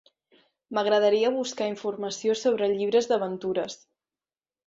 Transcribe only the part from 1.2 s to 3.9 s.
buscar informació sobre llibres d'aventures.